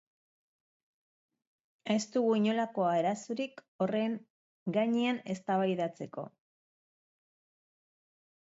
[1.95, 6.25] Ez dugu inolako arazorik horren inguruan eztabaidatzeko.